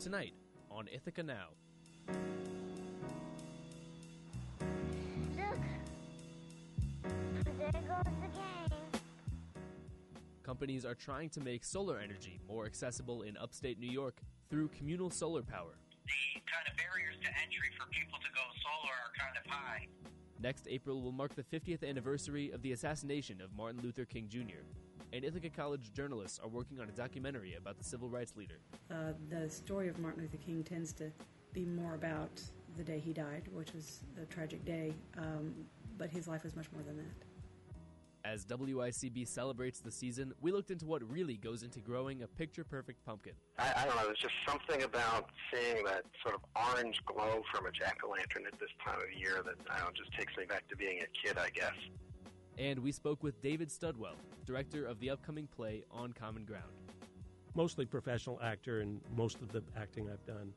[0.00, 0.32] Tonight
[0.70, 1.48] on Ithaca Now.
[5.36, 5.58] Look,
[7.44, 9.00] there goes the game.
[10.42, 15.10] Companies are trying to make solar energy more accessible in upstate New York through communal
[15.10, 15.76] solar power.
[16.06, 19.86] the kind of barriers to entry for people to go solar are kind of high.
[20.40, 24.64] Next April will mark the 50th anniversary of the assassination of Martin Luther King Jr.,
[25.12, 28.60] and Ithaca College journalists are working on a documentary about the civil rights leader.
[28.90, 31.10] Uh, the story of Martin Luther King tends to
[31.52, 32.40] be more about
[32.76, 35.54] the day he died, which was a tragic day, um,
[35.98, 37.26] but his life was much more than that.
[38.22, 42.64] As WICB celebrates the season, we looked into what really goes into growing a picture
[42.64, 43.32] perfect pumpkin.
[43.58, 44.04] I, I don't know.
[44.04, 48.44] There's just something about seeing that sort of orange glow from a jack o' lantern
[48.46, 51.26] at this time of year that I don't just takes me back to being a
[51.26, 51.72] kid, I guess.
[52.58, 56.72] And we spoke with David Studwell, director of the upcoming play On Common Ground.
[57.54, 60.52] mostly professional actor, and most of the acting I've done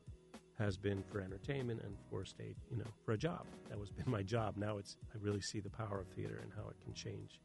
[0.58, 3.46] has been for entertainment and for stage, you know, for a job.
[3.68, 4.56] That was been my job.
[4.56, 7.40] Now it's I really see the power of theater and how it can change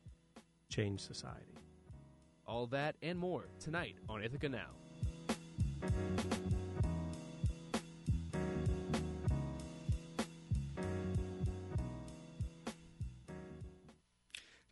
[0.69, 1.55] change society.
[2.47, 4.69] All that and more tonight on Ithaca Now.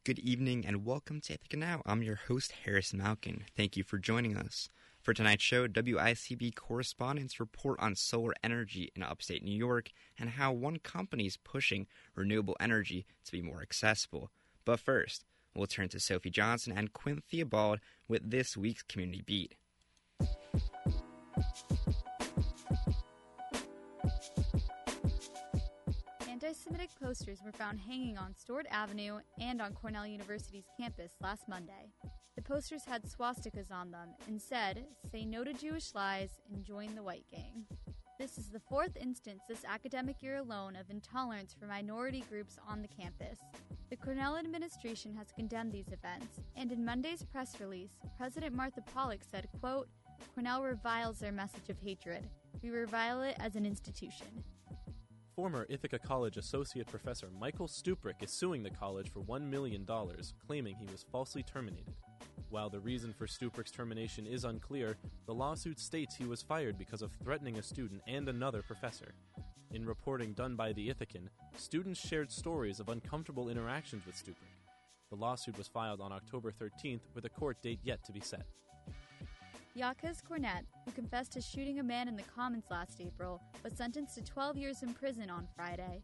[0.07, 1.81] Good evening and welcome to Ithaca Now.
[1.85, 3.43] I'm your host, Harris Malkin.
[3.57, 4.69] Thank you for joining us.
[5.01, 10.53] For tonight's show, WICB correspondents report on solar energy in upstate New York and how
[10.53, 14.31] one company is pushing renewable energy to be more accessible.
[14.63, 19.55] But first, we'll turn to Sophie Johnson and Quinn Theobald with this week's Community Beat.
[26.47, 31.49] Anti Semitic posters were found hanging on Stewart Avenue and on Cornell University's campus last
[31.49, 31.91] Monday.
[32.37, 36.95] The posters had swastikas on them and said, Say no to Jewish lies and join
[36.95, 37.65] the white gang.
[38.17, 42.81] This is the fourth instance this academic year alone of intolerance for minority groups on
[42.81, 43.39] the campus.
[43.89, 49.23] The Cornell administration has condemned these events, and in Monday's press release, President Martha Pollack
[49.29, 49.89] said, quote,
[50.33, 52.23] Cornell reviles their message of hatred.
[52.63, 54.45] We revile it as an institution.
[55.37, 59.85] Former Ithaca College Associate Professor Michael Stuprick is suing the college for $1 million,
[60.47, 61.93] claiming he was falsely terminated.
[62.49, 67.03] While the reason for Stuprick's termination is unclear, the lawsuit states he was fired because
[67.03, 69.13] of threatening a student and another professor.
[69.69, 74.57] In reporting done by the Ithacan, students shared stories of uncomfortable interactions with Stuprick.
[75.11, 78.47] The lawsuit was filed on October 13th with a court date yet to be set.
[79.77, 84.15] Yaquez Cornett, who confessed to shooting a man in the Commons last April, was sentenced
[84.15, 86.01] to 12 years in prison on Friday.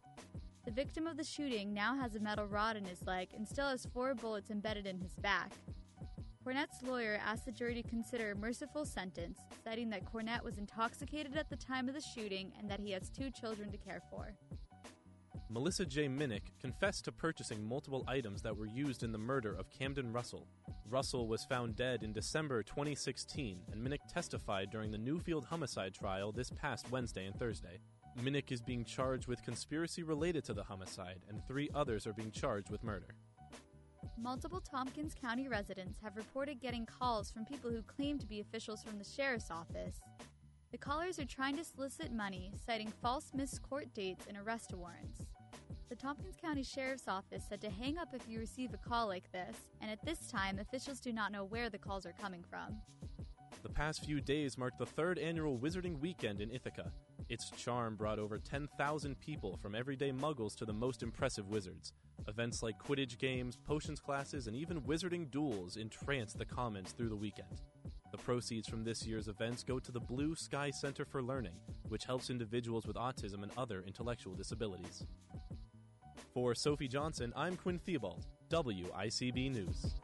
[0.64, 3.68] The victim of the shooting now has a metal rod in his leg and still
[3.68, 5.50] has four bullets embedded in his back.
[6.46, 11.36] Cornett's lawyer asked the jury to consider a merciful sentence, citing that Cornett was intoxicated
[11.36, 14.36] at the time of the shooting and that he has two children to care for.
[15.54, 16.08] Melissa J.
[16.08, 20.48] Minnick confessed to purchasing multiple items that were used in the murder of Camden Russell.
[20.90, 26.32] Russell was found dead in December 2016, and Minnick testified during the Newfield homicide trial
[26.32, 27.78] this past Wednesday and Thursday.
[28.20, 32.32] Minnick is being charged with conspiracy related to the homicide, and three others are being
[32.32, 33.14] charged with murder.
[34.18, 38.82] Multiple Tompkins County residents have reported getting calls from people who claim to be officials
[38.82, 40.00] from the sheriff's office.
[40.72, 45.20] The callers are trying to solicit money, citing false missed court dates and arrest warrants.
[45.94, 49.30] The Tompkins County Sheriff's Office said to hang up if you receive a call like
[49.30, 52.76] this, and at this time, officials do not know where the calls are coming from.
[53.62, 56.90] The past few days marked the third annual Wizarding Weekend in Ithaca.
[57.28, 61.92] Its charm brought over 10,000 people from everyday muggles to the most impressive wizards.
[62.26, 67.14] Events like Quidditch games, potions classes, and even wizarding duels entranced the Commons through the
[67.14, 67.62] weekend.
[68.10, 71.54] The proceeds from this year's events go to the Blue Sky Center for Learning,
[71.88, 75.04] which helps individuals with autism and other intellectual disabilities.
[76.34, 79.94] For Sophie Johnson, I'm Quinn Theobald, WICB News.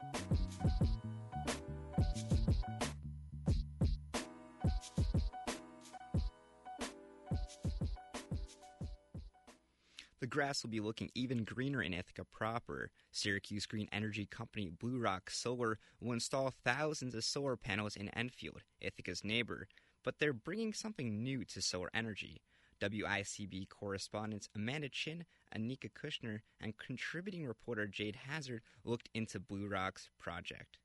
[10.21, 12.91] The grass will be looking even greener in Ithaca proper.
[13.11, 18.61] Syracuse Green Energy Company Blue Rock Solar will install thousands of solar panels in Enfield,
[18.79, 19.67] Ithaca's neighbor,
[20.01, 22.39] but they're bringing something new to solar energy.
[22.81, 25.25] WICB correspondents Amanda Chin,
[25.55, 30.79] Anika Kushner, and contributing reporter Jade Hazard looked into Blue Rock's project.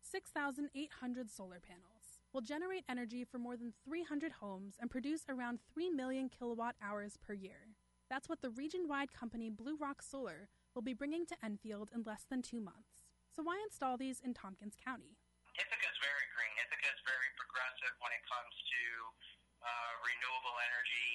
[0.00, 5.90] 6,800 solar panels will generate energy for more than 300 homes and produce around 3
[5.90, 7.74] million kilowatt hours per year.
[8.08, 12.04] That's what the region wide company Blue Rock Solar will be bringing to Enfield in
[12.04, 13.08] less than two months.
[13.32, 15.16] So, why install these in Tompkins County?
[15.56, 16.52] Ithaca is very green.
[16.60, 18.82] Ithaca is very progressive when it comes to
[19.64, 21.12] uh, renewable energy,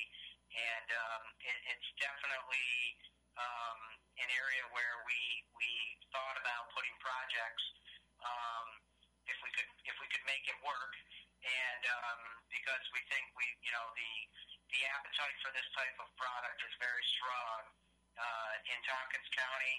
[0.58, 1.90] and um, it, it's
[2.28, 3.00] definitely
[3.40, 3.80] um,
[4.20, 5.20] an area where we
[5.56, 5.72] we
[6.12, 7.64] thought about putting projects
[8.20, 8.68] um,
[9.32, 10.94] if we could if we could make it work,
[11.40, 12.20] and um,
[12.52, 14.12] because we think we you know the
[14.76, 17.60] the appetite for this type of product is very strong
[18.20, 19.76] uh, in Tompkins County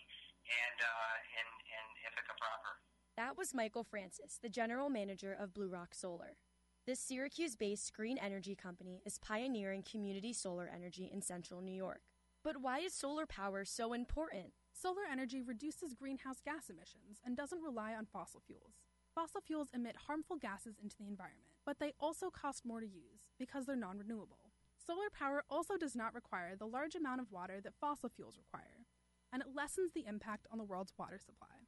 [0.49, 2.81] and uh, in in Ithaca proper.
[3.21, 6.41] That was Michael Francis, the general manager of Blue Rock Solar.
[6.89, 12.08] This Syracuse based green energy company is pioneering community solar energy in central New York.
[12.45, 14.53] But why is solar power so important?
[14.73, 18.81] Solar energy reduces greenhouse gas emissions and doesn't rely on fossil fuels.
[19.15, 23.27] Fossil fuels emit harmful gases into the environment, but they also cost more to use
[23.39, 24.53] because they're non renewable.
[24.77, 28.87] Solar power also does not require the large amount of water that fossil fuels require,
[29.33, 31.67] and it lessens the impact on the world's water supply.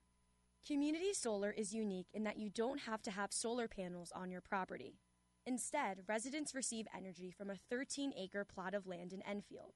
[0.64, 4.40] Community solar is unique in that you don't have to have solar panels on your
[4.40, 5.00] property.
[5.44, 9.74] Instead, residents receive energy from a 13 acre plot of land in Enfield.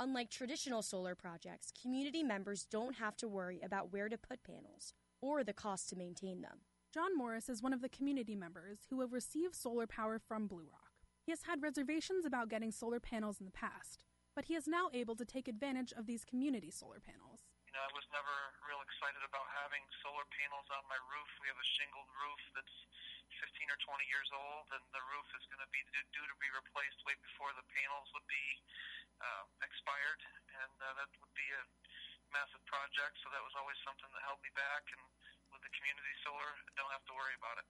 [0.00, 4.96] Unlike traditional solar projects, community members don't have to worry about where to put panels
[5.20, 6.64] or the cost to maintain them.
[6.88, 10.64] John Morris is one of the community members who have received solar power from Blue
[10.72, 11.04] Rock.
[11.20, 14.88] He has had reservations about getting solar panels in the past, but he is now
[14.96, 17.44] able to take advantage of these community solar panels.
[17.68, 18.32] You know, I was never
[18.64, 21.28] real excited about having solar panels on my roof.
[21.44, 22.76] We have a shingled roof that's
[23.40, 25.82] 15 or 20 years old, and the roof is going to be
[26.12, 28.46] due to be replaced way before the panels would be
[29.20, 30.20] uh, expired,
[30.60, 31.62] and uh, that would be a
[32.30, 33.16] massive project.
[33.24, 34.84] So that was always something that held me back.
[34.92, 35.02] And
[35.50, 37.66] with the community solar, I don't have to worry about it.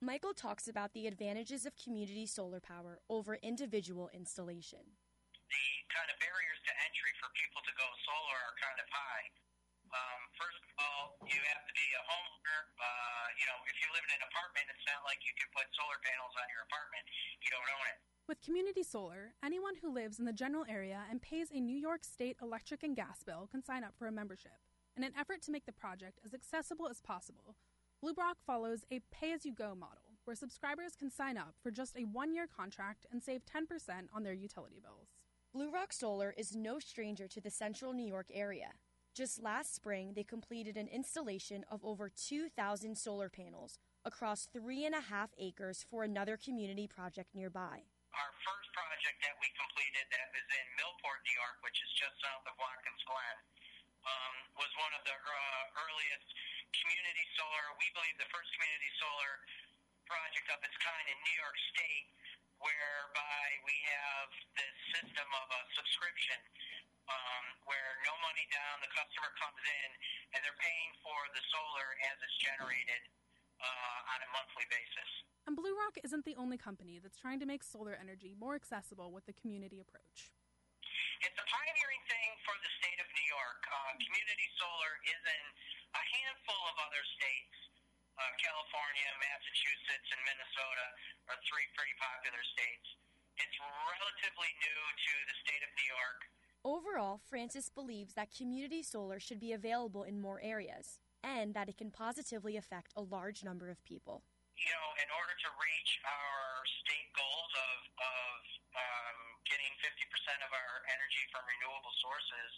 [0.00, 4.96] Michael talks about the advantages of community solar power over individual installation
[5.50, 9.26] the kind of barriers to entry for people to go solar are kind of high.
[9.90, 12.60] Um, first of all, you have to be a homeowner.
[12.78, 15.66] Uh, you know, if you live in an apartment, it's not like you can put
[15.74, 17.02] solar panels on your apartment.
[17.42, 17.98] You don't own it.
[18.30, 22.06] With community solar, anyone who lives in the general area and pays a New York
[22.06, 24.62] State electric and gas bill can sign up for a membership.
[24.94, 27.58] In an effort to make the project as accessible as possible,
[28.00, 31.70] Blue Rock follows a pay as you go model, where subscribers can sign up for
[31.70, 33.66] just a one year contract and save 10%
[34.14, 35.08] on their utility bills.
[35.52, 38.70] Blue Rock Solar is no stranger to the central New York area.
[39.10, 42.54] Just last spring, they completed an installation of over 2,000
[42.94, 47.82] solar panels across three and a half acres for another community project nearby.
[48.14, 52.14] Our first project that we completed that was in Millport, New York, which is just
[52.22, 53.36] south of Watkins Glen,
[54.06, 56.28] um, was one of the uh, earliest
[56.70, 59.32] community solar, we believe the first community solar
[60.06, 62.08] project of its kind in New York State
[62.60, 66.36] whereby we have this system of a subscription
[67.08, 69.90] um, where no money down, the customer comes in,
[70.36, 73.02] and they're paying for the solar as it's generated
[73.60, 75.10] uh, on a monthly basis.
[75.48, 79.10] And Blue Rock isn't the only company that's trying to make solar energy more accessible
[79.10, 80.34] with the community approach.
[81.24, 83.60] It's a pioneering thing for the state of New York.
[83.68, 85.44] Uh, community solar is in
[85.96, 87.70] a handful of other states
[88.20, 90.86] uh, California, Massachusetts, and Minnesota
[91.32, 92.88] are three pretty popular states.
[93.40, 96.20] It's relatively new to the state of New York.
[96.60, 101.80] Overall, Francis believes that community solar should be available in more areas and that it
[101.80, 104.20] can positively affect a large number of people.
[104.60, 106.44] You know, in order to reach our
[106.84, 108.36] state goals of, of
[108.76, 109.18] um,
[109.48, 109.88] getting 50%
[110.44, 112.50] of our energy from renewable sources,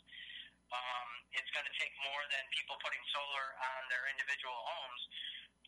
[0.74, 5.02] um, it's going to take more than people putting solar on their individual homes.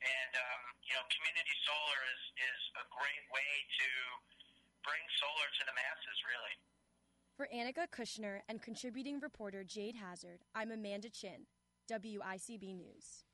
[0.02, 3.88] And um, you know, community solar is is a great way to
[4.82, 6.54] bring solar to the masses, really.
[7.36, 11.46] For Annika Kushner and contributing reporter Jade Hazard, I'm Amanda Chin,
[11.90, 13.24] WICB News.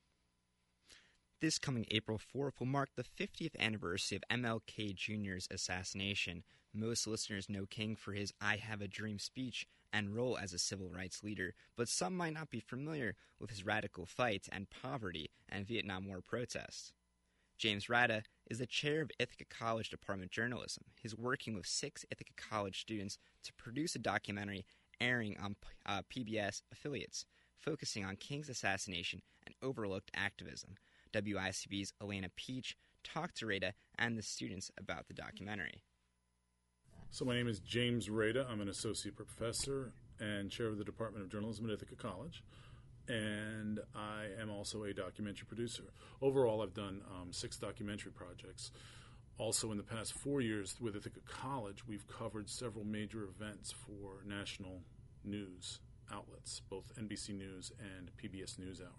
[1.43, 6.45] This coming April 4th will mark the 50th anniversary of MLK Jr.'s assassination.
[6.73, 10.59] Most listeners know King for his I Have a Dream speech and role as a
[10.59, 15.31] civil rights leader, but some might not be familiar with his radical fights and poverty
[15.47, 16.95] and Vietnam War protests.
[17.59, 20.85] James Rada is the chair of Ithaca College Department of Journalism.
[21.01, 24.67] He's working with six Ithaca College students to produce a documentary
[25.01, 25.55] airing on
[25.87, 27.25] uh, PBS affiliates,
[27.57, 30.75] focusing on King's assassination and overlooked activism.
[31.15, 35.85] WICB's Elena Peach talked to Rada and the students about the documentary.
[37.13, 38.47] So, my name is James Rada.
[38.51, 42.45] I'm an associate professor and chair of the Department of Journalism at Ithaca College.
[43.11, 45.83] And I am also a documentary producer.
[46.23, 48.71] Overall, I've done um, six documentary projects.
[49.37, 54.23] Also, in the past four years with Ithaca College, we've covered several major events for
[54.25, 54.83] national
[55.25, 55.81] news
[56.13, 58.95] outlets, both NBC News and PBS NewsHour.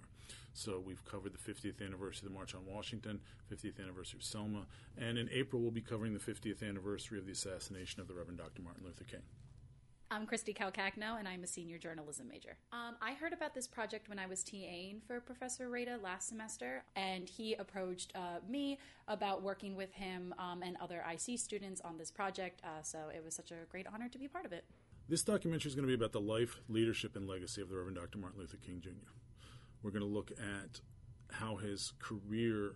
[0.54, 4.66] So we've covered the 50th anniversary of the March on Washington, 50th anniversary of Selma,
[4.98, 8.40] and in April we'll be covering the 50th anniversary of the assassination of the Reverend
[8.40, 8.62] Dr.
[8.62, 9.22] Martin Luther King.
[10.14, 12.58] I'm Christy Calcagno, and I'm a senior journalism major.
[12.74, 16.84] Um, I heard about this project when I was TAing for Professor Rada last semester,
[16.98, 18.78] and he approached uh, me
[19.08, 22.60] about working with him um, and other IC students on this project.
[22.62, 24.66] Uh, so it was such a great honor to be part of it.
[25.08, 27.96] This documentary is going to be about the life, leadership, and legacy of the Reverend
[27.96, 28.18] Dr.
[28.18, 28.90] Martin Luther King Jr.
[29.82, 30.82] We're going to look at
[31.32, 32.76] how his career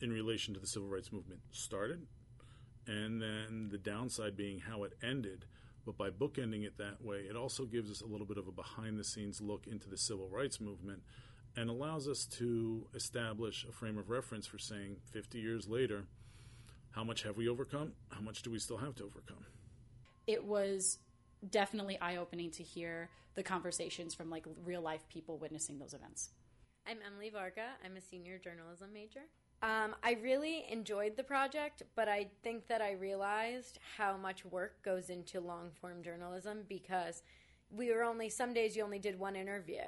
[0.00, 2.04] in relation to the civil rights movement started,
[2.88, 5.46] and then the downside being how it ended
[5.84, 8.52] but by bookending it that way, it also gives us a little bit of a
[8.52, 11.02] behind the scenes look into the civil rights movement
[11.56, 16.04] and allows us to establish a frame of reference for saying 50 years later,
[16.92, 17.92] how much have we overcome?
[18.10, 19.44] How much do we still have to overcome?
[20.26, 20.98] It was
[21.48, 26.30] definitely eye opening to hear the conversations from like real life people witnessing those events.
[26.86, 27.66] I'm Emily Varga.
[27.84, 29.20] I'm a senior journalism major.
[29.62, 34.82] Um, I really enjoyed the project, but I think that I realized how much work
[34.82, 37.22] goes into long form journalism because
[37.70, 39.82] we were only, some days you only did one interview,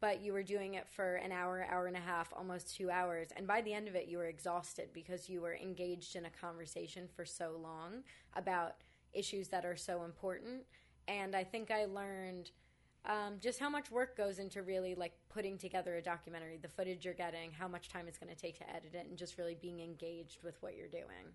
[0.00, 3.28] but you were doing it for an hour, hour and a half, almost two hours.
[3.36, 6.30] And by the end of it, you were exhausted because you were engaged in a
[6.30, 8.02] conversation for so long
[8.34, 8.74] about
[9.12, 10.62] issues that are so important.
[11.06, 12.50] And I think I learned
[13.04, 17.04] um, just how much work goes into really like putting together a documentary, the footage
[17.04, 19.56] you're getting, how much time it's going to take to edit it, and just really
[19.60, 21.32] being engaged with what you're doing.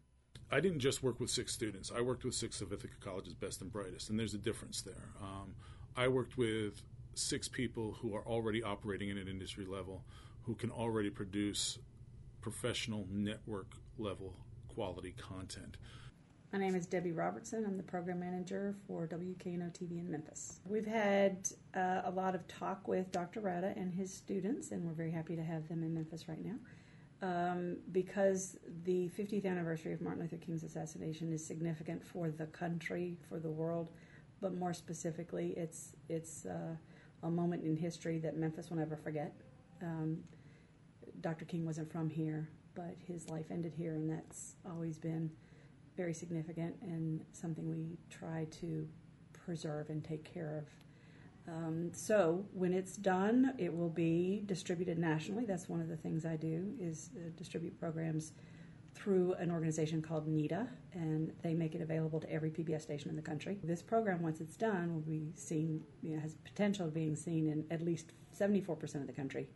[0.50, 1.92] I didn't just work with six students.
[1.94, 5.10] I worked with six of Ithaca College's best and brightest, and there's a difference there.
[5.22, 5.56] Um,
[5.96, 6.82] I worked with
[7.16, 10.06] six people who are already operating at an industry level,
[10.44, 11.80] who can already produce
[12.40, 14.36] professional network level
[14.74, 15.76] quality content.
[16.58, 17.66] My name is Debbie Robertson.
[17.68, 20.60] I'm the program manager for WKNO TV in Memphis.
[20.66, 23.42] We've had uh, a lot of talk with Dr.
[23.42, 26.56] Rada and his students, and we're very happy to have them in Memphis right now.
[27.22, 33.20] Um, because the 50th anniversary of Martin Luther King's assassination is significant for the country,
[33.30, 33.92] for the world,
[34.42, 36.76] but more specifically, it's it's uh,
[37.22, 39.32] a moment in history that Memphis will never forget.
[39.84, 40.24] Um,
[41.22, 41.46] Dr.
[41.46, 45.30] King wasn't from here, but his life ended here, and that's always been
[45.98, 48.88] very significant and something we try to
[49.34, 51.54] preserve and take care of.
[51.54, 55.46] Um, so when it's done, it will be distributed nationally.
[55.46, 58.34] That's one of the things I do is uh, distribute programs
[58.94, 63.16] through an organization called NETA, and they make it available to every PBS station in
[63.16, 63.58] the country.
[63.64, 67.48] This program, once it's done, will be seen, you know, has potential of being seen
[67.48, 69.48] in at least 74% of the country.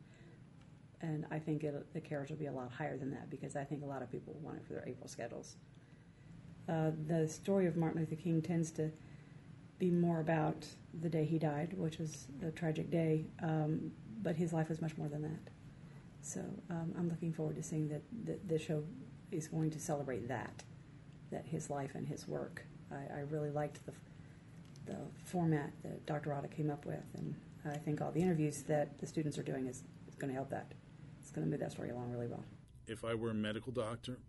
[1.01, 3.81] And I think the carriage will be a lot higher than that because I think
[3.81, 5.55] a lot of people want it for their April schedules.
[6.70, 8.91] Uh, the story of Martin Luther King tends to
[9.80, 10.65] be more about
[11.01, 13.91] the day he died, which was a tragic day, um,
[14.22, 15.51] but his life was much more than that.
[16.22, 18.84] So um, I'm looking forward to seeing that, that the show
[19.32, 20.63] is going to celebrate that,
[21.32, 22.63] that his life and his work.
[22.91, 23.94] I, I really liked the,
[24.86, 26.30] the format that Dr.
[26.30, 29.68] Rada came up with, and I think all the interviews that the students are doing
[29.68, 30.74] is, is going to help that.
[31.22, 32.44] It's going to move that story along really well.
[32.88, 34.20] If I were a medical doctor,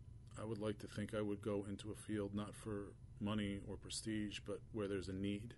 [0.43, 3.77] I would like to think I would go into a field not for money or
[3.77, 5.55] prestige, but where there's a need.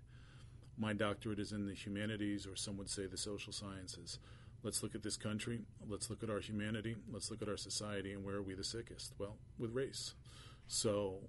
[0.76, 4.18] My doctorate is in the humanities, or some would say the social sciences.
[4.62, 5.60] Let's look at this country.
[5.88, 6.96] Let's look at our humanity.
[7.10, 9.14] Let's look at our society, and where are we the sickest?
[9.18, 10.14] Well, with race.
[10.66, 11.20] So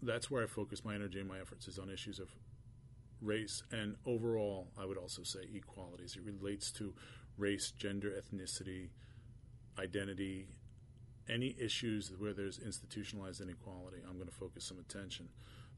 [0.00, 2.28] that's where I focus my energy and my efforts is on issues of
[3.20, 6.92] race and overall, I would also say equality as it relates to
[7.38, 8.88] race, gender, ethnicity,
[9.78, 10.48] identity,
[11.28, 15.28] any issues where there's institutionalized inequality, I'm going to focus some attention.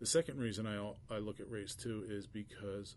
[0.00, 2.96] The second reason I, I look at race too is because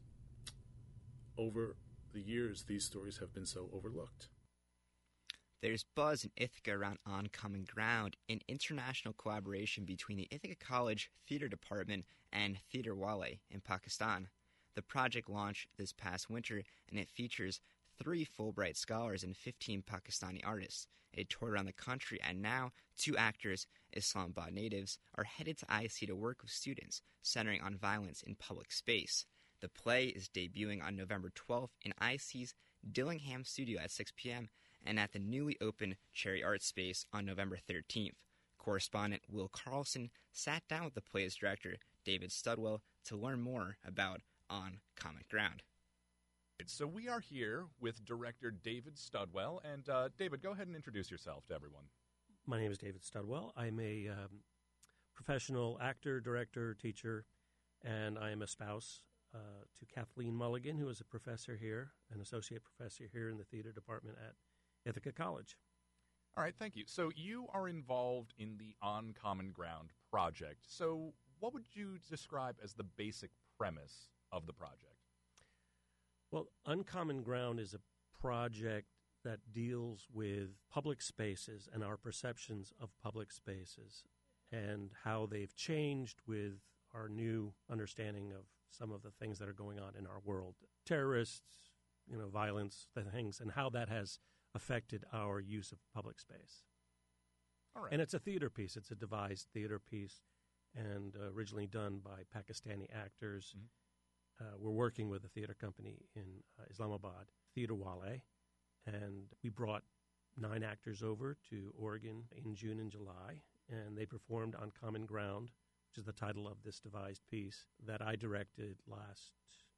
[1.37, 1.75] over
[2.13, 4.29] the years, these stories have been so overlooked.
[5.61, 11.09] There's buzz in Ithaca around On Common Ground, an international collaboration between the Ithaca College
[11.27, 14.27] Theater Department and Theatre Wale in Pakistan.
[14.75, 17.59] The project launched this past winter and it features
[17.97, 20.87] three Fulbright scholars and 15 Pakistani artists.
[21.13, 26.07] It toured around the country, and now two actors, Islamabad natives, are headed to IC
[26.07, 29.25] to work with students, centering on violence in public space.
[29.61, 32.53] The play is debuting on November 12th in IC's
[32.89, 34.49] Dillingham studio at 6 p.m.
[34.85, 38.13] and at the newly opened Cherry Art Space on November 13th.
[38.59, 44.21] Correspondent Will Carlson sat down with the play's director, David Studwell, to learn more about
[44.49, 45.63] On Common Ground.
[46.65, 49.59] So we are here with director David Studwell.
[49.63, 51.83] And uh, David, go ahead and introduce yourself to everyone.
[52.47, 53.51] My name is David Studwell.
[53.55, 54.41] I'm a um,
[55.15, 57.25] professional actor, director, teacher,
[57.85, 59.03] and I am a spouse
[59.35, 59.37] uh,
[59.79, 63.71] to Kathleen Mulligan, who is a professor here, an associate professor here in the theater
[63.71, 64.33] department at
[64.89, 65.57] Ithaca College.
[66.35, 66.83] All right, thank you.
[66.87, 70.65] So you are involved in the On Common Ground project.
[70.67, 75.06] So what would you describe as the basic premise of the project?
[76.31, 77.79] Well, On Common Ground is a
[78.19, 78.88] project
[79.24, 84.03] that deals with public spaces and our perceptions of public spaces
[84.51, 86.62] and how they've changed with
[86.93, 90.55] our new understanding of some of the things that are going on in our world
[90.86, 91.72] terrorists,
[92.10, 94.19] you know, violence, the things, and how that has
[94.55, 96.63] affected our use of public space.
[97.75, 97.91] All right.
[97.91, 100.22] And it's a theater piece, it's a devised theater piece,
[100.75, 103.53] and uh, originally done by Pakistani actors.
[103.55, 103.65] Mm-hmm.
[104.39, 106.25] Uh, we're working with a theater company in
[106.60, 108.22] uh, Islamabad, Theater Wale,
[108.86, 109.84] and we brought
[110.38, 115.50] nine actors over to Oregon in June and July, and they performed on Common Ground,
[115.89, 119.32] which is the title of this devised piece that I directed last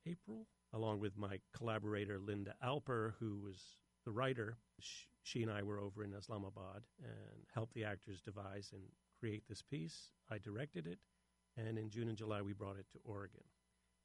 [0.05, 4.57] April, along with my collaborator Linda Alper, who was the writer.
[5.23, 8.81] She and I were over in Islamabad and helped the actors devise and
[9.19, 10.11] create this piece.
[10.29, 10.99] I directed it,
[11.55, 13.43] and in June and July we brought it to Oregon.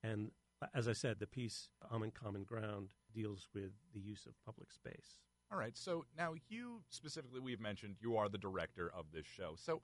[0.02, 0.30] And
[0.74, 5.20] as I said, the piece on Common Ground deals with the use of public space.
[5.52, 5.76] All right.
[5.76, 9.54] So now you specifically, we've mentioned you are the director of this show.
[9.56, 9.82] So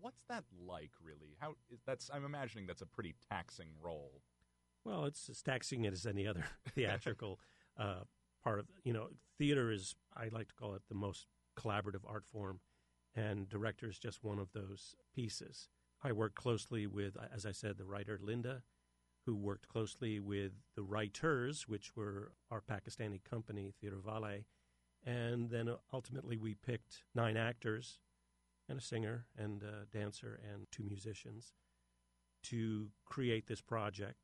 [0.00, 1.36] what's that like, really?
[1.38, 2.10] How is that's?
[2.12, 4.22] I'm imagining that's a pretty taxing role.
[4.84, 6.44] Well, it's as taxing as any other
[6.74, 7.40] theatrical
[7.78, 8.04] uh,
[8.44, 8.66] part of.
[8.84, 9.08] You know,
[9.38, 11.26] theater is I like to call it the most
[11.58, 12.60] collaborative art form,
[13.14, 15.68] and director is just one of those pieces.
[16.02, 18.62] I work closely with, as I said, the writer Linda
[19.28, 24.38] who worked closely with the writers, which were our Pakistani company, Theater Wale.
[25.04, 27.98] And then ultimately we picked nine actors
[28.70, 31.52] and a singer and a dancer and two musicians
[32.44, 34.16] to create this project.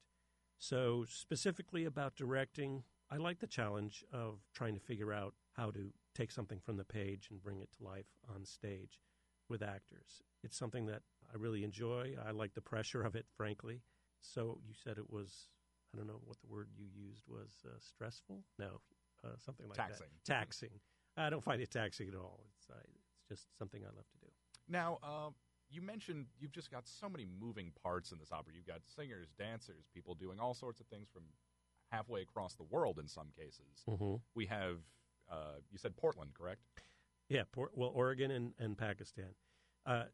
[0.57, 5.93] So, specifically about directing, I like the challenge of trying to figure out how to
[6.15, 9.03] take something from the page and bring it to life on stage
[9.51, 10.23] with actors.
[10.43, 12.15] It's something that I really enjoy.
[12.27, 13.83] I like the pressure of it, frankly.
[14.25, 15.49] So you said it was,
[15.93, 18.43] I don't know what the word you used was, uh, stressful?
[18.59, 18.81] No,
[19.25, 20.07] uh, something like taxing.
[20.25, 20.33] that.
[20.33, 20.81] Taxing.
[21.17, 22.41] I don't find it taxing at all.
[22.57, 24.33] It's, uh, it's just something I love to do.
[24.69, 25.31] Now, uh,
[25.71, 28.55] you mentioned you've just got so many moving parts in this opera.
[28.55, 31.23] You've got singers, dancers, people doing all sorts of things from
[31.91, 33.85] halfway across the world in some cases.
[33.89, 34.17] Mm-hmm.
[34.35, 34.79] We have,
[35.31, 36.61] uh, you said Portland, correct?
[37.29, 39.35] Yeah, Port, well, Oregon and, and Pakistan.
[39.87, 40.05] Uh,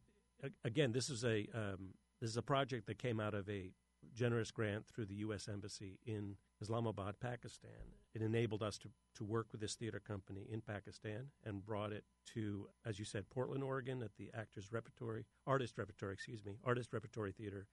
[0.64, 3.70] again, this is a um, this is a project that came out of a
[4.14, 5.48] generous grant through the U.S.
[5.48, 7.70] Embassy in Islamabad, Pakistan.
[8.14, 12.04] It enabled us to, to work with this theater company in Pakistan and brought it
[12.34, 16.92] to, as you said, Portland, Oregon at the Actors Repertory, Artist Repertory, excuse me, Artist
[16.92, 17.66] Repertory Theater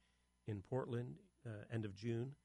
[0.47, 2.35] in Portland, uh, end of June,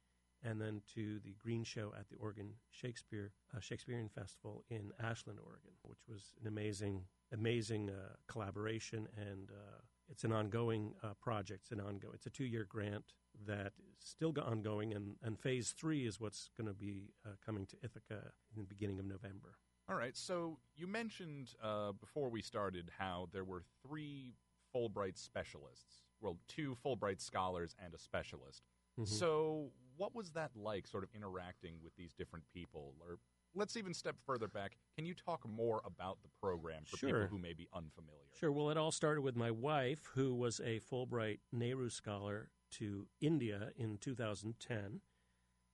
[0.43, 5.39] and then to the Green Show at the Oregon Shakespeare uh, Shakespearean Festival in Ashland,
[5.39, 9.79] Oregon, which was an amazing, amazing uh, collaboration and uh,
[10.13, 11.63] it's an ongoing uh, project.
[11.65, 12.15] It's an ongoing.
[12.15, 13.15] It's a two-year grant
[13.47, 17.67] that is still ongoing, and, and phase three is what's going to be uh, coming
[17.67, 19.57] to Ithaca in the beginning of November.
[19.89, 20.17] All right.
[20.17, 24.35] So you mentioned uh, before we started how there were three
[24.75, 26.03] Fulbright specialists.
[26.21, 28.63] Well, two Fulbright scholars and a specialist.
[28.99, 29.13] Mm-hmm.
[29.13, 33.19] So what was that like, sort of interacting with these different people, or
[33.55, 34.77] let's even step further back.
[34.97, 37.09] Can you talk more about the program for sure.
[37.09, 38.21] people who may be unfamiliar?
[38.39, 38.53] Sure.
[38.53, 43.71] Well, it all started with my wife, who was a Fulbright Nehru Scholar to India
[43.77, 45.01] in 2010,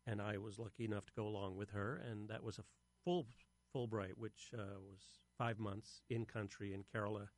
[0.07, 2.65] and I was lucky enough to go along with her, and that was a
[3.05, 3.27] full
[3.75, 5.01] Fulbright, which uh, was
[5.37, 7.29] five months in country in Kerala,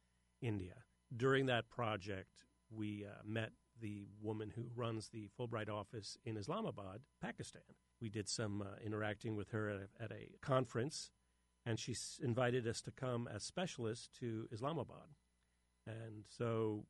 [0.40, 0.84] India.
[1.14, 7.00] During that project, we uh, met the woman who runs the Fulbright office in Islamabad,
[7.20, 7.62] Pakistan.
[8.00, 11.10] We did some uh, interacting with her at a, at a conference,
[11.66, 15.14] and she s- invited us to come as specialists to Islamabad.
[15.86, 16.84] And so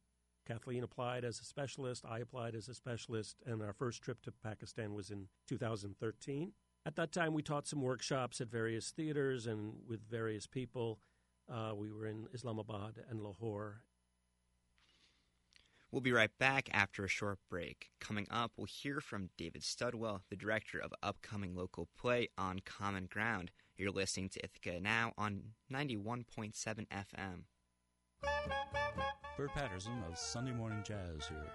[0.50, 4.32] Kathleen applied as a specialist, I applied as a specialist, and our first trip to
[4.32, 6.52] Pakistan was in 2013.
[6.86, 10.98] At that time, we taught some workshops at various theaters and with various people.
[11.48, 13.82] Uh, we were in Islamabad and Lahore
[15.92, 17.90] We'll be right back after a short break.
[17.98, 23.06] Coming up, we'll hear from David Studwell, the director of upcoming local play On Common
[23.06, 23.50] Ground.
[23.76, 27.42] You're listening to Ithaca Now on 91.7 FM.
[29.40, 31.46] Bert Patterson of Sunday Morning Jazz here.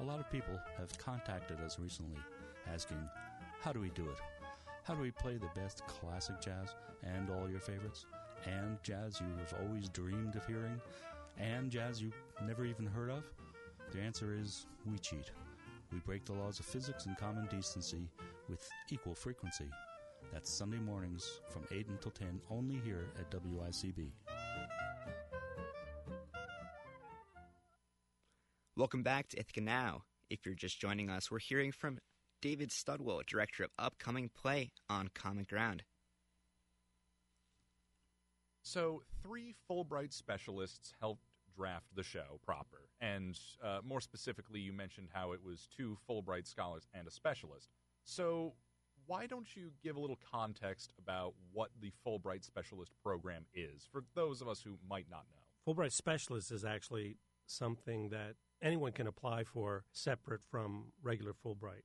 [0.00, 2.16] A lot of people have contacted us recently
[2.66, 2.98] asking,
[3.62, 4.16] how do we do it?
[4.82, 8.06] How do we play the best classic jazz and all your favorites?
[8.44, 10.80] And jazz you've always dreamed of hearing?
[11.38, 12.10] And jazz you
[12.44, 13.22] never even heard of?
[13.92, 15.30] The answer is we cheat.
[15.92, 18.08] We break the laws of physics and common decency
[18.48, 19.70] with equal frequency.
[20.32, 24.08] That's Sunday mornings from 8 until 10, only here at WICB.
[28.78, 30.04] Welcome back to Ithaca Now.
[30.30, 31.98] If you're just joining us, we're hearing from
[32.40, 35.82] David Studwell, director of upcoming play on Common Ground.
[38.62, 41.24] So, three Fulbright specialists helped
[41.56, 42.88] draft the show proper.
[43.00, 47.70] And uh, more specifically, you mentioned how it was two Fulbright scholars and a specialist.
[48.04, 48.54] So,
[49.06, 54.04] why don't you give a little context about what the Fulbright Specialist program is for
[54.14, 55.74] those of us who might not know?
[55.74, 57.16] Fulbright Specialist is actually
[57.50, 61.84] something that anyone can apply for separate from regular Fulbright.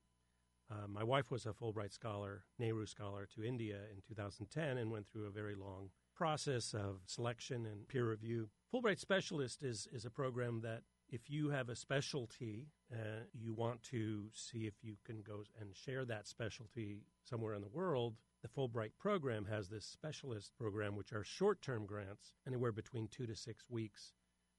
[0.71, 5.07] Uh, my wife was a Fulbright scholar, Nehru scholar, to India in 2010 and went
[5.07, 8.49] through a very long process of selection and peer review.
[8.73, 13.83] Fulbright Specialist is, is a program that if you have a specialty, uh, you want
[13.83, 18.15] to see if you can go and share that specialty somewhere in the world.
[18.41, 23.27] The Fulbright program has this specialist program, which are short term grants, anywhere between two
[23.27, 24.13] to six weeks,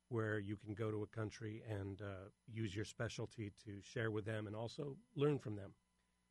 [0.08, 4.24] where you can go to a country and uh, use your specialty to share with
[4.24, 5.72] them and also learn from them.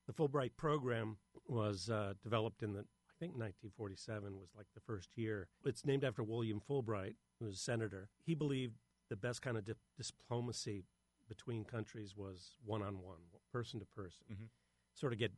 [0.07, 5.09] The Fulbright program was uh, developed in the I think 1947 was like the first
[5.15, 5.47] year.
[5.65, 8.09] It's named after William Fulbright, who was a senator.
[8.25, 8.73] He believed
[9.09, 10.83] the best kind of di- diplomacy
[11.29, 13.19] between countries was one on one,
[13.51, 14.45] person to person, mm-hmm.
[14.93, 15.31] sort of get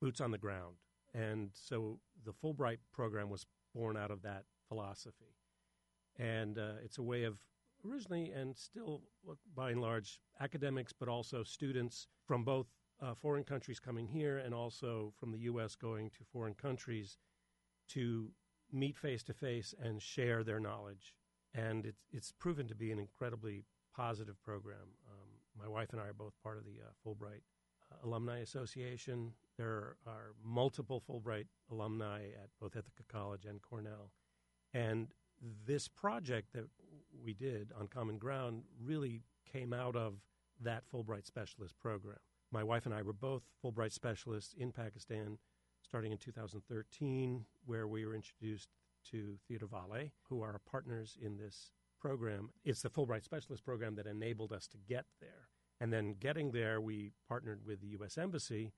[0.00, 0.76] boots on the ground.
[1.14, 5.36] And so the Fulbright program was born out of that philosophy.
[6.18, 7.38] And uh, it's a way of
[7.88, 9.02] originally and still,
[9.54, 12.66] by and large, academics, but also students from both
[13.02, 15.74] uh, foreign countries coming here and also from the U.S.
[15.74, 17.18] going to foreign countries
[17.88, 18.30] to
[18.72, 21.14] meet face to face and share their knowledge.
[21.54, 23.64] And it's, it's proven to be an incredibly
[23.94, 24.96] positive program.
[25.10, 27.42] Um, my wife and I are both part of the uh, Fulbright
[27.90, 29.32] uh, Alumni Association.
[29.58, 34.12] There are multiple Fulbright alumni at both Ithaca College and Cornell.
[34.72, 35.08] And
[35.66, 36.64] this project that
[37.22, 40.14] we did on Common Ground really came out of
[40.60, 42.18] that Fulbright Specialist program.
[42.50, 45.38] My wife and I were both Fulbright specialists in Pakistan
[45.82, 48.68] starting in 2013, where we were introduced
[49.10, 52.50] to Theatre Vale, who are partners in this program.
[52.64, 55.48] It's the Fulbright Specialist program that enabled us to get there.
[55.80, 58.16] And then getting there, we partnered with the U.S.
[58.16, 58.72] Embassy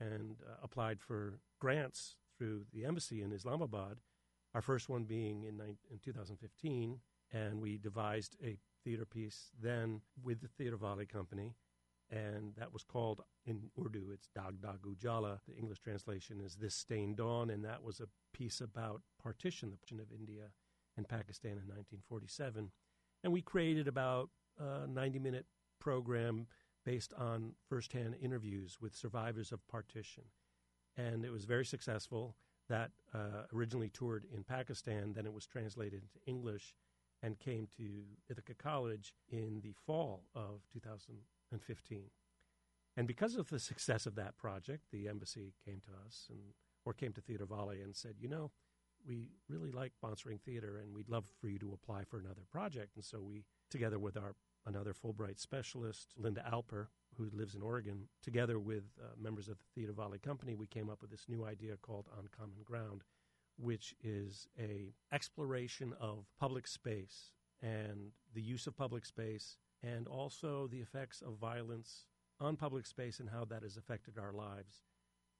[0.00, 3.98] and uh, applied for grants through the embassy in Islamabad.
[4.54, 7.00] Our first one being in, in 2015,
[7.32, 11.54] and we devised a theater piece then with the Theatre Valley Company
[12.10, 14.10] and that was called in Urdu.
[14.12, 15.40] It's Dag Dag Ujala.
[15.48, 19.76] The English translation is This Stained Dawn, and that was a piece about partition, the
[19.76, 20.50] partition of India
[20.96, 22.70] and Pakistan in 1947.
[23.24, 25.46] And we created about a 90-minute
[25.80, 26.46] program
[26.84, 30.24] based on firsthand interviews with survivors of partition,
[30.96, 32.36] and it was very successful.
[32.68, 36.74] That uh, originally toured in Pakistan, then it was translated into English
[37.22, 42.10] and came to Ithaca College in the fall of 2015.
[42.96, 46.40] and because of the success of that project, the embassy came to us and
[46.86, 48.52] or came to Theatre Valley and said, you know,
[49.06, 52.96] we really like sponsoring theater and we'd love for you to apply for another project.
[52.96, 54.34] And so we, together with our
[54.66, 59.64] another Fulbright specialist, Linda Alper, who lives in Oregon, together with uh, members of the
[59.74, 63.02] Theatre Valley Company, we came up with this new idea called On Common Ground,
[63.58, 70.66] which is a exploration of public space and the use of public space and also
[70.66, 72.06] the effects of violence
[72.40, 74.82] on public space and how that has affected our lives.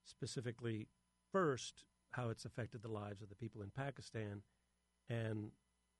[0.04, 0.88] Specifically,
[1.32, 4.42] first, how it's affected the lives of the people in Pakistan.
[5.10, 5.50] And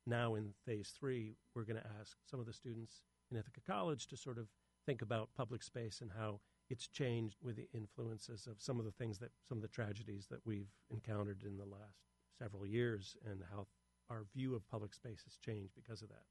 [0.07, 4.07] now in phase three, we're going to ask some of the students in Ithaca College
[4.09, 4.47] to sort of
[4.87, 8.91] think about public space and how it's changed with the influences of some of the
[8.91, 12.01] things that, some of the tragedies that we've encountered in the last
[12.39, 13.67] several years and how
[14.11, 16.25] our view of public space has changed because of that.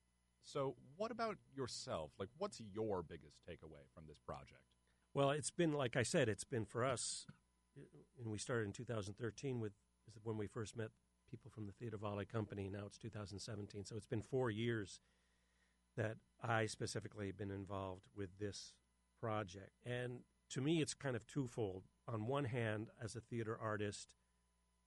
[0.43, 2.11] So, what about yourself?
[2.19, 4.61] Like, what's your biggest takeaway from this project?
[5.13, 7.25] Well, it's been, like I said, it's been for us,
[8.19, 9.71] and we started in 2013 with
[10.23, 10.89] when we first met
[11.29, 12.69] people from the Theatre Vale Company.
[12.69, 13.85] Now it's 2017.
[13.85, 14.99] So it's been four years
[15.97, 18.73] that I specifically have been involved with this
[19.19, 19.71] project.
[19.86, 20.19] And
[20.51, 21.84] to me, it's kind of twofold.
[22.08, 24.15] On one hand, as a theater artist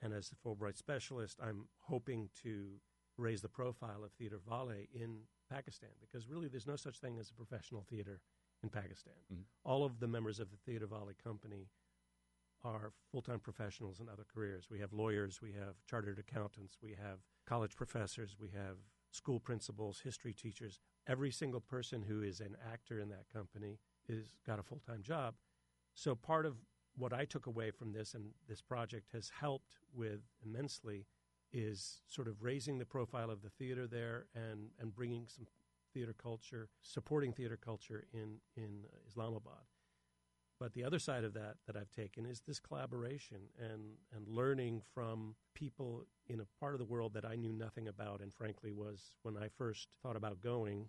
[0.00, 2.80] and as a Fulbright specialist, I'm hoping to
[3.16, 7.30] raise the profile of Theatre Vale in Pakistan because really there's no such thing as
[7.30, 8.20] a professional theater
[8.62, 9.14] in Pakistan.
[9.32, 9.42] Mm-hmm.
[9.64, 11.68] All of the members of the Theatre Vale Company
[12.64, 14.68] are full time professionals in other careers.
[14.70, 18.76] We have lawyers, we have chartered accountants, we have college professors, we have
[19.10, 20.80] school principals, history teachers.
[21.06, 25.02] Every single person who is an actor in that company is got a full time
[25.02, 25.34] job.
[25.94, 26.56] So part of
[26.96, 31.06] what I took away from this and this project has helped with immensely
[31.52, 35.46] is sort of raising the profile of the theater there and, and bringing some
[35.94, 39.64] theater culture, supporting theater culture in, in Islamabad.
[40.60, 43.82] But the other side of that that I've taken is this collaboration and,
[44.14, 48.20] and learning from people in a part of the world that I knew nothing about,
[48.20, 50.88] and frankly was when I first thought about going.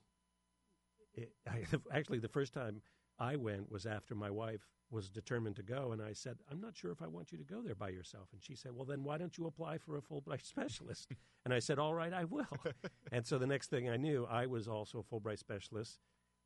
[1.13, 2.82] It, I, actually, the first time
[3.19, 6.75] I went was after my wife was determined to go, and I said, "I'm not
[6.75, 9.03] sure if I want you to go there by yourself." And she said, "Well, then
[9.03, 11.12] why don't you apply for a Fulbright specialist?"
[11.45, 12.47] and I said, "All right, I will."
[13.12, 15.99] and so the next thing I knew, I was also a Fulbright specialist,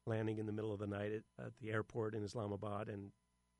[0.05, 3.11] landing in the middle of the night at, at the airport in Islamabad, and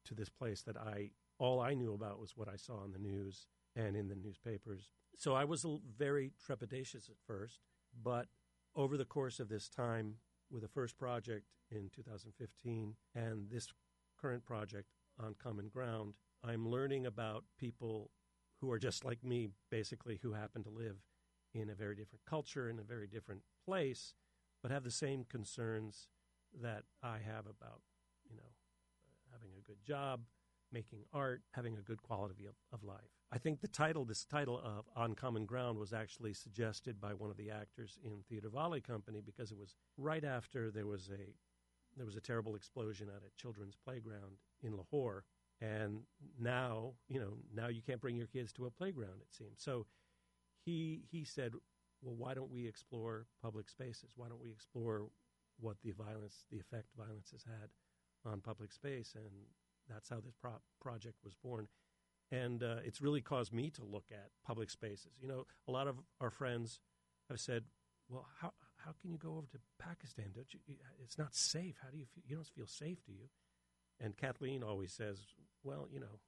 [0.06, 3.00] to this place that I all I knew about was what I saw on the
[3.00, 4.90] news and in the newspapers.
[5.18, 5.66] So I was
[5.98, 7.60] very trepidatious at first,
[8.02, 8.28] but
[8.76, 10.16] over the course of this time,
[10.52, 13.68] with the first project in 2015 and this
[14.20, 14.88] current project
[15.20, 18.12] on Common Ground, I'm learning about people
[18.60, 20.98] who are just like me, basically, who happen to live
[21.54, 24.14] in a very different culture, in a very different place,
[24.62, 26.08] but have the same concerns
[26.62, 27.82] that I have about,
[28.30, 28.52] you know,
[29.32, 30.22] having a good job,
[30.74, 33.14] making art, having a good quality of, of life.
[33.32, 37.30] I think the title, this title of On Common Ground, was actually suggested by one
[37.30, 41.34] of the actors in Theatre Valley Company because it was right after there was a
[41.96, 45.26] there was a terrible explosion at a children's playground in Lahore,
[45.62, 46.00] and
[46.40, 49.22] now you know now you can't bring your kids to a playground.
[49.22, 49.86] It seems so.
[50.66, 51.54] He he said,
[52.02, 54.12] well, why don't we explore public spaces?
[54.16, 55.08] Why don't we explore
[55.60, 57.70] what the violence, the effect violence has had
[58.26, 59.16] on public space?
[59.16, 59.26] And
[59.90, 61.68] that's how this pro- project was born.
[62.32, 65.12] And uh, it's really caused me to look at public spaces.
[65.22, 66.80] You know, a lot of our friends
[67.30, 67.64] have said,
[68.10, 70.28] well, how, how can you go over to Pakistan?
[70.34, 70.60] Don't you?
[71.04, 71.76] It's not safe.
[71.82, 72.24] How do you feel?
[72.28, 73.30] You don't feel safe, do you?
[74.00, 75.20] And Kathleen always says,
[75.64, 76.20] well, you know,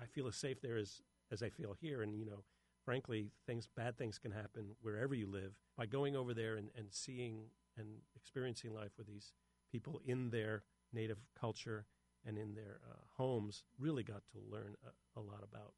[0.00, 1.00] I feel as safe there as,
[1.32, 2.02] as I feel here.
[2.02, 2.44] And, you know,
[2.84, 5.52] frankly, things, bad things can happen wherever you live.
[5.76, 9.32] By going over there and, and seeing and experiencing life with these
[9.72, 11.86] people in their native culture
[12.26, 15.72] and in their uh, homes, really got to learn a, a, lot about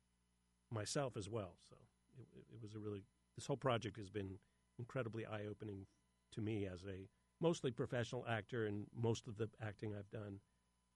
[0.71, 1.55] myself as well.
[1.69, 1.77] So
[2.19, 3.03] it, it was a really,
[3.37, 4.39] this whole project has been
[4.79, 5.87] incredibly eye opening
[6.33, 7.09] to me as a
[7.41, 10.41] mostly professional actor, and most of the acting I've done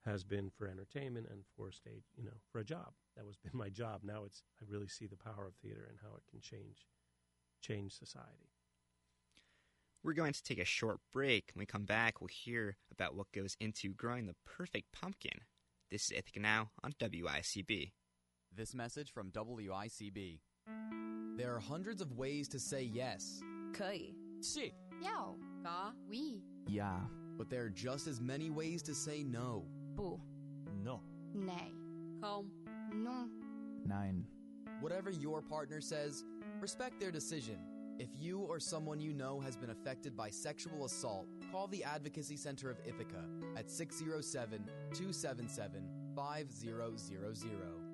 [0.05, 2.93] has been for entertainment and for stage, you know, for a job.
[3.17, 4.01] That was been my job.
[4.03, 6.85] Now it's I really see the power of theater and how it can change
[7.61, 8.54] change society.
[10.04, 11.50] We're going to take a short break.
[11.54, 15.40] When we come back, we'll hear about what goes into growing the perfect pumpkin.
[15.90, 17.92] This is Ithaca Now on WICB.
[18.56, 20.40] This message from WICB.
[21.36, 23.42] There are hundreds of ways to say yes.
[23.72, 24.14] 可以.
[24.40, 24.72] Si.
[25.02, 25.36] Yao.
[25.62, 25.92] Ga.
[26.08, 26.42] Oui.
[26.66, 27.00] Yeah.
[27.36, 29.64] But there are just as many ways to say no.
[29.96, 30.20] 不.
[30.82, 31.00] No.
[31.34, 31.72] Nay.
[32.20, 32.50] Kaum.
[32.92, 33.30] Non.
[33.86, 34.24] Nein.
[34.80, 36.24] Whatever your partner says,
[36.60, 37.58] respect their decision.
[37.97, 42.35] If you or someone you know has been affected by sexual assault, call the Advocacy
[42.35, 43.23] Center of Ithaca
[43.55, 47.85] at 607 277 5000.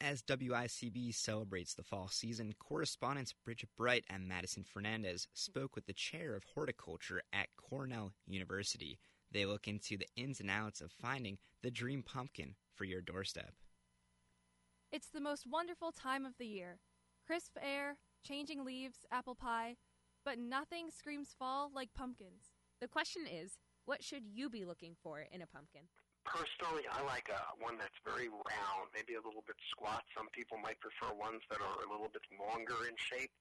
[0.00, 5.92] As WICB celebrates the fall season, correspondents Bridget Bright and Madison Fernandez spoke with the
[5.92, 8.98] chair of horticulture at Cornell University.
[9.30, 13.54] They look into the ins and outs of finding the dream pumpkin for your doorstep.
[14.90, 16.78] It's the most wonderful time of the year.
[17.24, 19.76] Crisp air, changing leaves, apple pie,
[20.24, 22.54] but nothing screams fall like pumpkins.
[22.80, 25.90] The question is, what should you be looking for in a pumpkin?
[26.22, 30.06] Personally, I like a, one that's very round, maybe a little bit squat.
[30.14, 33.34] Some people might prefer ones that are a little bit longer in shape.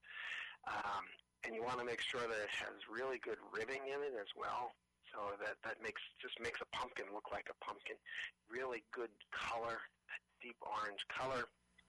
[0.66, 1.06] Um,
[1.46, 4.30] and you want to make sure that it has really good ribbing in it as
[4.34, 4.74] well.
[5.14, 7.98] So that, that makes just makes a pumpkin look like a pumpkin.
[8.50, 9.78] Really good color,
[10.42, 11.46] deep orange color.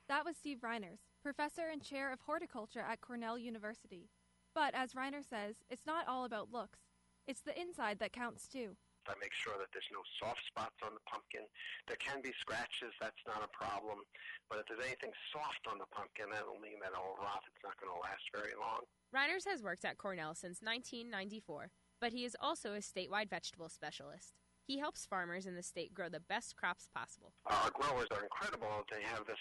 [0.08, 4.10] That was Steve Reiners, professor and chair of horticulture at Cornell University.
[4.54, 6.80] But as Reiner says, it's not all about looks.
[7.26, 8.76] It's the inside that counts too.
[9.08, 11.46] I make sure that there's no soft spots on the pumpkin.
[11.86, 14.02] There can be scratches, that's not a problem.
[14.50, 17.42] But if there's anything soft on the pumpkin, that'll mean that it'll rot.
[17.50, 18.86] It's not going to last very long.
[19.10, 24.38] Reiners has worked at Cornell since 1994, but he is also a statewide vegetable specialist.
[24.66, 27.34] He helps farmers in the state grow the best crops possible.
[27.46, 28.70] Our growers are incredible.
[28.86, 29.40] They have this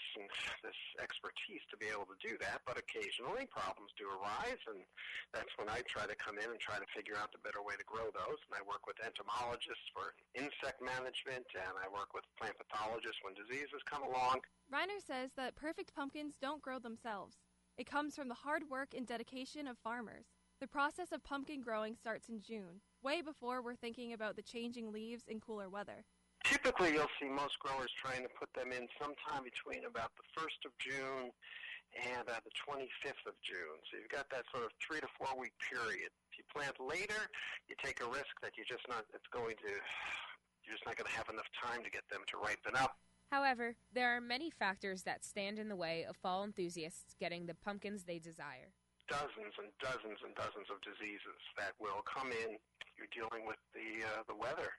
[0.62, 4.82] this expertise to be able to do that, but occasionally problems do arise, and
[5.30, 7.78] that's when I try to come in and try to figure out the better way
[7.78, 8.40] to grow those.
[8.50, 13.38] And I work with entomologists for insect management, and I work with plant pathologists when
[13.38, 14.42] diseases come along.
[14.68, 17.38] Reiner says that perfect pumpkins don't grow themselves.
[17.78, 20.26] It comes from the hard work and dedication of farmers.
[20.60, 24.92] The process of pumpkin growing starts in June, way before we're thinking about the changing
[24.92, 26.04] leaves in cooler weather.
[26.44, 30.66] Typically, you'll see most growers trying to put them in sometime between about the 1st
[30.66, 31.30] of June
[31.92, 33.78] and uh, the 25th of June.
[33.90, 36.10] So you've got that sort of three to four week period.
[36.30, 37.30] If you plant later,
[37.68, 39.70] you take a risk that you're just not, it's going to,
[40.64, 42.96] you're just not going to have enough time to get them to ripen up.
[43.30, 47.54] However, there are many factors that stand in the way of fall enthusiasts getting the
[47.54, 48.72] pumpkins they desire
[49.12, 52.56] dozens and dozens and dozens of diseases that will come in.
[53.02, 54.70] You're dealing with the uh, the weather.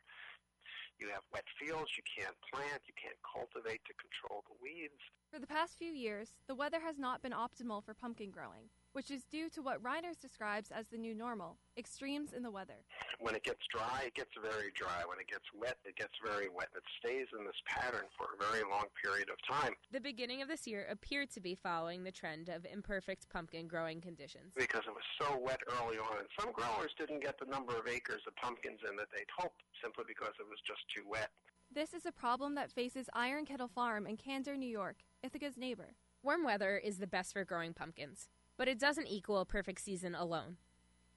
[0.98, 4.96] You have wet fields, you can't plant, you can't cultivate to control the weeds.
[5.34, 9.12] For the past few years, the weather has not been optimal for pumpkin growing which
[9.12, 12.86] is due to what Reiners describes as the new normal extremes in the weather.
[13.20, 15.04] When it gets dry, it gets very dry.
[15.08, 16.70] When it gets wet, it gets very wet.
[16.76, 19.74] It stays in this pattern for a very long period of time.
[19.92, 24.02] The beginning of this year appeared to be following the trend of imperfect pumpkin growing
[24.02, 24.54] conditions.
[24.56, 27.88] Because it was so wet early on, and some growers didn't get the number of
[27.88, 31.32] acres of pumpkins in that they'd hoped simply because it was just too wet.
[31.74, 35.96] This is a problem that faces Iron Kettle Farm in Candor, New York, Ithaca's neighbor.
[36.22, 40.16] Warm weather is the best for growing pumpkins but it doesn't equal a perfect season
[40.16, 40.58] alone.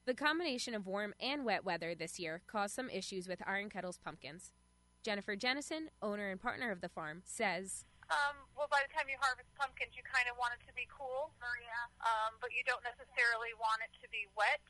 [0.06, 3.98] The combination of warm and wet weather this year caused some issues with Iron Kettle's
[3.98, 4.54] pumpkins.
[5.02, 9.18] Jennifer Jennison, owner and partner of the farm, says, um, well, by the time you
[9.18, 12.86] harvest pumpkins, you kind of want it to be cool, Maria, um, but you don't
[12.86, 14.62] necessarily want it to be wet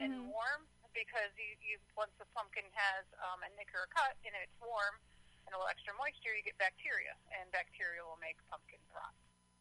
[0.00, 0.32] and mm-hmm.
[0.32, 0.64] warm
[0.96, 4.56] because you, you once the pumpkin has um, a nick or a cut and it's
[4.64, 4.96] warm
[5.44, 9.12] and a little extra moisture, you get bacteria, and bacteria will make pumpkins rot.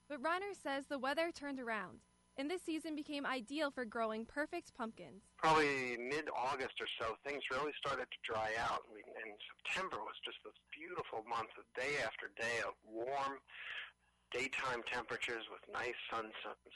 [0.08, 2.08] But Reiner says the weather turned around
[2.40, 5.24] and this season became ideal for growing perfect pumpkins.
[5.38, 10.38] Probably mid August or so, things really started to dry out, and September was just
[10.46, 13.44] this beautiful month of day after day of warm
[14.32, 16.32] daytime temperatures with nice sun,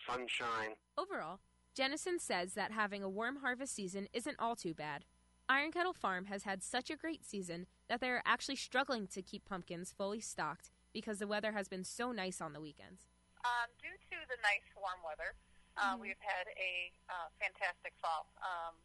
[0.05, 0.75] sunshine.
[0.97, 1.39] Overall,
[1.73, 5.05] Jennison says that having a warm harvest season isn't all too bad.
[5.47, 9.21] Iron Kettle Farm has had such a great season that they are actually struggling to
[9.21, 13.07] keep pumpkins fully stocked because the weather has been so nice on the weekends.
[13.43, 15.35] Um, due to the nice warm weather,
[15.75, 16.05] uh, mm-hmm.
[16.05, 16.73] We've had a
[17.09, 18.29] uh, fantastic fall.
[18.41, 18.77] Um,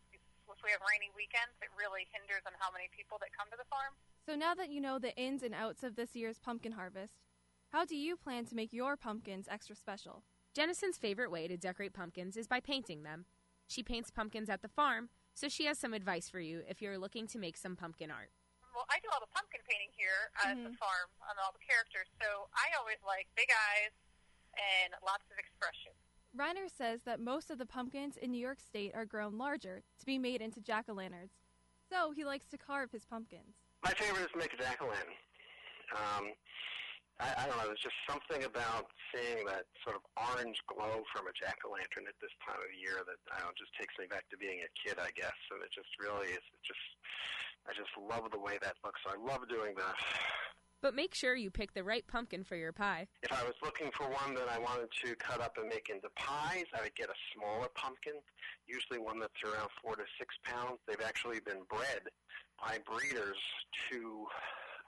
[0.49, 3.59] if we have rainy weekends, it really hinders on how many people that come to
[3.61, 3.93] the farm.
[4.25, 7.21] So now that you know the ins and outs of this year's pumpkin harvest,
[7.69, 10.25] how do you plan to make your pumpkins extra special?
[10.57, 13.29] Jennison's favorite way to decorate pumpkins is by painting them.
[13.69, 16.97] She paints pumpkins at the farm, so she has some advice for you if you're
[16.97, 18.33] looking to make some pumpkin art.
[18.73, 20.73] Well, I do all the pumpkin painting here at mm-hmm.
[20.73, 23.93] the farm on all the characters, so I always like big eyes
[24.57, 25.93] and lots of expression.
[26.39, 30.07] Reiner says that most of the pumpkins in New York State are grown larger to
[30.07, 31.35] be made into jack o' lanterns.
[31.91, 33.59] So he likes to carve his pumpkins.
[33.83, 35.19] My favorite is to make a jack o' lantern.
[35.99, 36.25] Um,
[37.19, 41.27] I, I don't know, there's just something about seeing that sort of orange glow from
[41.27, 44.07] a jack o' lantern at this time of year that I don't just takes me
[44.07, 45.35] back to being a kid, I guess.
[45.51, 46.87] And it just really is it just
[47.67, 49.03] I just love the way that looks.
[49.03, 49.91] So I love doing the
[50.81, 53.07] but make sure you pick the right pumpkin for your pie.
[53.23, 56.09] If I was looking for one that I wanted to cut up and make into
[56.17, 58.15] pies, I would get a smaller pumpkin,
[58.67, 60.79] usually one that's around four to six pounds.
[60.87, 62.03] They've actually been bred
[62.61, 63.39] by breeders
[63.91, 64.27] to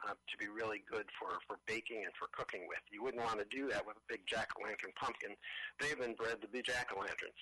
[0.08, 2.80] uh, to be really good for, for baking and for cooking with.
[2.90, 5.36] You wouldn't want to do that with a big jack-o'-lantern pumpkin.
[5.78, 7.36] They've been bred to be jack-o'-lanterns.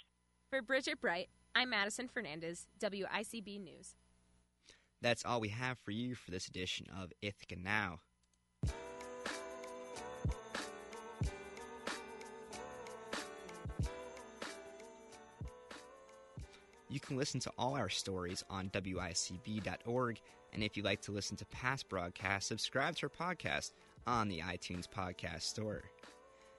[0.51, 3.95] For Bridget Bright, I'm Madison Fernandez, WICB News.
[5.01, 8.01] That's all we have for you for this edition of Ithaca Now.
[16.91, 20.21] You can listen to all our stories on WICB.org,
[20.55, 23.73] and if you'd like to listen to past broadcasts, subscribe to our podcast
[24.07, 25.83] on the iTunes Podcast Store.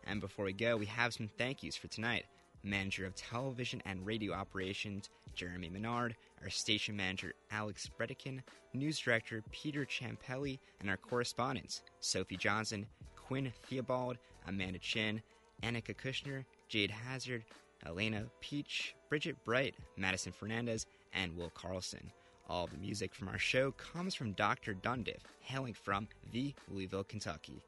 [0.05, 2.25] And before we go, we have some thank yous for tonight.
[2.61, 8.41] Manager of Television and Radio Operations, Jeremy Menard, our station manager, Alex Bredikin,
[8.73, 15.23] News Director, Peter Champelli, and our correspondents, Sophie Johnson, Quinn Theobald, Amanda Chin,
[15.63, 17.45] Annika Kushner, Jade Hazard,
[17.85, 22.11] Elena Peach, Bridget Bright, Madison Fernandez, and Will Carlson.
[22.49, 24.73] All the music from our show comes from Dr.
[24.73, 27.63] Dundiff, hailing from the Louisville, Kentucky.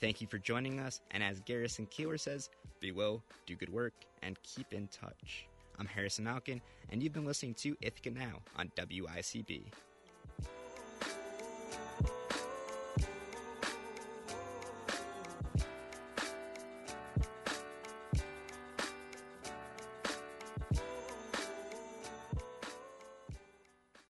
[0.00, 2.50] Thank you for joining us, and as Garrison Keillor says,
[2.80, 5.46] be well, do good work, and keep in touch.
[5.78, 9.64] I'm Harrison Malkin, and you've been listening to Ithaca Now on WICB.